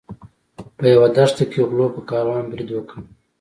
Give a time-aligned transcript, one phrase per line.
[0.77, 2.97] په یوه دښته کې غلو په کاروان برید وکړ.